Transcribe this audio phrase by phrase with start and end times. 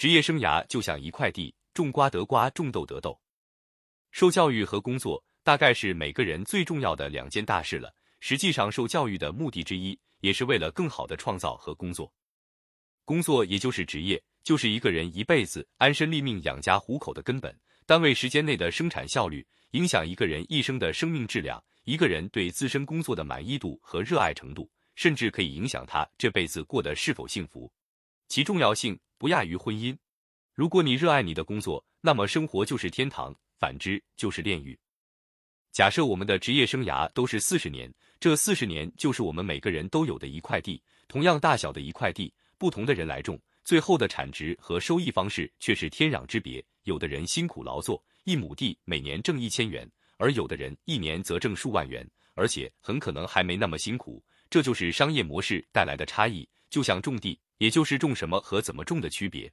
[0.00, 3.20] 职业生涯就像一块地，种瓜得瓜，种豆得豆。
[4.12, 7.94] 受教育和工作大概是每个人最重要的两件大事了。
[8.18, 12.10] 实际上，受教育的目的之一，也是为了更好的创造和工作。
[13.04, 17.54] 工作也就是职业，就是一个人一辈子安身立命、养家糊口的根本。
[17.84, 21.62] 单位时间内的生产效率，影响一个人一生的生命质量。
[21.84, 27.70] 一个人对自身工作的满意度和热爱程度，甚至可以影响他这辈子过得是否幸福。
[28.30, 29.94] 其重要性不亚于婚姻。
[30.54, 34.78] 如果你热爱你的工作，那么生活就是天堂；反之，就是炼狱。
[35.72, 46.64] 假设我们的职业生涯都是四十年，这四十年就是我们每个人都有的一块地，同样大小的一块地，不同的人来种，最后的产值和收益方式却是天壤之别。
[46.84, 54.22] 有的人辛苦劳作，一亩地每年挣一千元，而有的人一年则挣数万元，而且很可能还没那么辛苦。
[54.48, 59.50] 这就是商业模式带来的差异，就像种地，也就是种什么和怎么种的区别。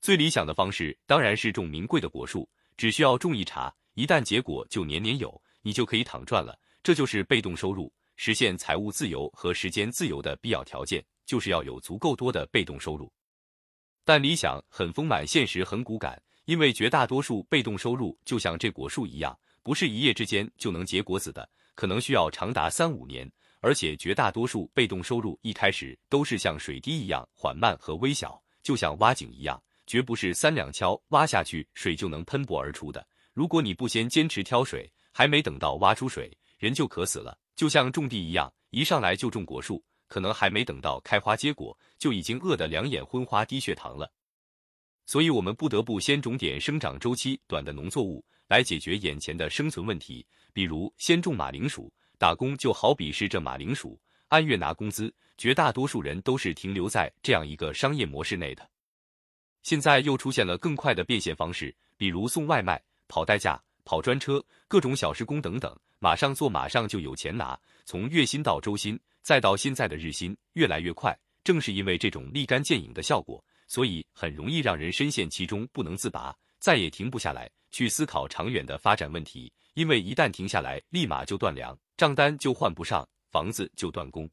[0.00, 3.72] 最理想的方式当然是种名贵的果树，只需要种一茬。
[3.94, 6.58] 一旦结果就年年有，你就可以躺赚了。
[6.82, 13.10] 这就是被动收入，实现财务自由和时间自由的必要条件，就是要有足够多的被动收入。
[14.04, 23.30] 但理想很丰满，现实很骨感，因为绝大多数被动收入就像这果树一样，不是一夜之间就能结果子的，可能需要长达三五年。
[23.64, 33.04] 而且绝大多数被动收入一开始都是像水滴一样缓慢和微小，就像挖井一样，绝不是三两锹挖下去水就能喷薄而出的。
[33.32, 37.38] 如果你不先坚持挑水，还没等到挖出水，人就渴死了。
[37.56, 44.12] 就像种地一样，一上来就种果树，可能还没等到开花结果，就已经饿得两眼昏花、低血糖了。
[45.06, 50.26] 所以，我们不得不先种点生长周期短的农作物，来解决眼前的生存问题。
[50.52, 53.98] 比如，先种马铃薯，打工就好比是这马铃薯，
[54.28, 55.12] 按月拿工资。
[55.36, 58.68] 绝大多数人都是停留在这样一个商业模式内的。
[59.62, 62.80] 现在又出现了更快的变现方式，比如送外卖。
[63.06, 67.58] 跑代驾、跑专车、各种小时工等等，马上做马上就有钱拿。
[67.84, 71.16] 从月薪到周薪，再到现在的日薪，越来越快。
[71.42, 79.52] 正是因为这种立竿见影的效果，所以很容易让人深陷其中不能自拔，再也停不下来去思考长远的发展问题。
[79.74, 84.28] 因为一旦停下来，立马就断粮，账单就换不上，房子就断供。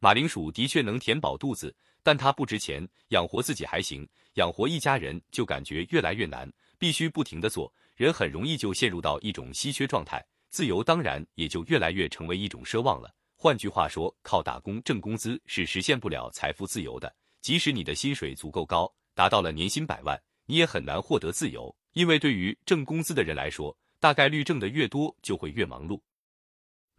[0.00, 6.50] 马铃薯的确能填饱肚子，但它不值钱，养活自己还行，养活一家人就感觉越来越难。
[6.78, 13.12] 必须不停的做，人很容易就陷入到一种稀缺状态，自由当然也就越来越成为一种奢望了。
[13.34, 17.12] 换句话说，靠打工挣工资是实现不了财富自由的。
[17.40, 26.00] 即使你的薪水足够高，达到了年薪百万，你也很难获得自由，因为对于挣工资的人来说，大概率挣的越多就会越忙碌，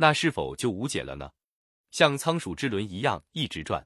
[0.02, 1.30] 那是否就无解了呢？
[1.92, 3.86] 像仓鼠之轮一样一直转？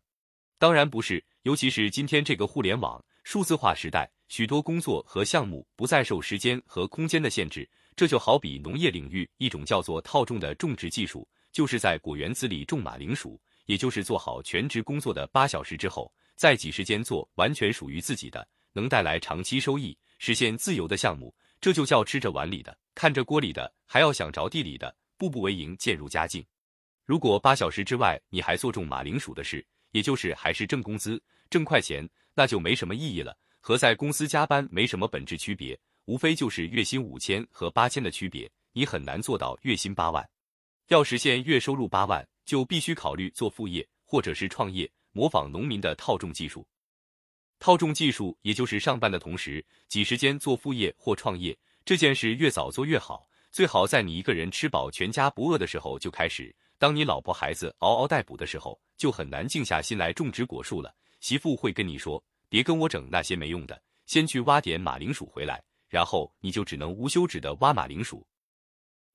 [0.60, 4.08] 当然不是，尤其是今天这个互联网数字化时代。
[4.28, 26.46] 许多工作和项目不再受时间和空间的限制，这就好比农业领域一种叫做套种的种植技术，就是在果园子里种马铃薯，也就是做好全职工作的八小时之后，在几时间做完全属于自己的，能带来长期收益、实现自由的项目，这就叫吃着碗里的，看着锅里的，还要想着地里的，步步为营，渐入佳境。
[27.06, 33.34] 如果八小时之外你还做种马铃薯的事，也就是还是挣工资、挣快钱，那就没什么意义了。
[33.62, 38.52] 和在公司加班没什么本质区别，无非就是月薪五千和八千的区别。
[38.74, 40.30] 你很难做到月薪八万，
[40.90, 46.68] 要实现月收入八万，就必须考虑做副业或者是创业，模仿农民的套种技术。
[47.60, 56.54] 套种技术也就是上班的同时挤时间做副业或创业，这件事越早做越好，最好在你一个人吃饱全家不饿的时候就开始。
[56.80, 60.92] 当你老婆孩子嗷嗷待哺的时候，就很难静下心来种植果树了。
[61.20, 62.22] 媳妇会跟你说。
[62.50, 68.26] 别跟我整那些没用的，先去挖点马铃薯回来，然后你就只能无休止的挖马铃薯。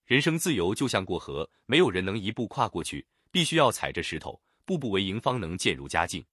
[0.07, 6.25] 人生自由就像过河，没有人能一步跨过去，必须要踩着石头，步步为营，方能渐入佳境。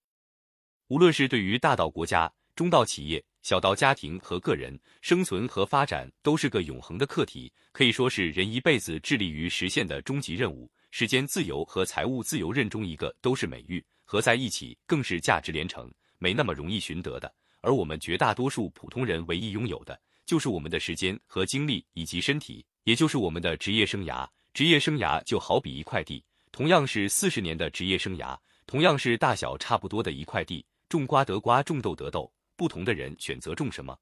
[0.90, 10.68] 无论是对于大到国家，中到企业，小到家庭和个人，生存和发展都是个永恒的课题，可以说是人一辈子致力于实现的终极任务。
[10.90, 15.88] 时间自由和财务自由任中一个都是美誉，合在一起更是价值连城。
[16.18, 17.32] 没那么容易寻得的，
[17.62, 24.28] 而我们绝大多数普通人唯一拥有的，就是我们的时间和精力以及身体，也就是我们的职业生涯。
[24.56, 32.34] 职业生涯就好比一块地，同样是四十年的职业生涯，同样是大小差不多的一块地，种瓜得瓜，种豆得豆。
[32.56, 33.98] 不同的人选择种什么，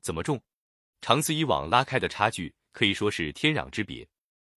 [0.00, 0.40] 怎么种，
[1.00, 4.06] 长此以往拉开的差距可以说是天壤之别。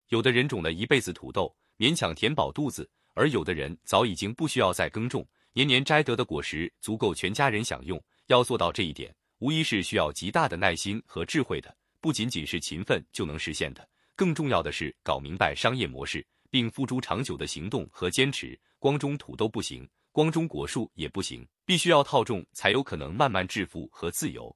[0.09, 5.27] 有的人种了一辈子土豆，勉强填饱肚子，而有的人早已经不需要再耕种。
[5.53, 13.87] 年年摘得的果实足够全家人享用，要做到这一点，无疑是需要极大的耐心和智慧的，不仅仅是勤奋就能实现的。
[14.15, 18.59] 更重要的是搞明白商业模式，并付诸长久的行动和坚持。
[18.79, 24.55] 光种土豆不行，光种果树也不行，必须要套种，才有可能慢慢致富和自由。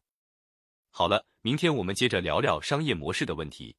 [0.91, 3.75] 好了，明天我们接着聊聊商业模式的问题。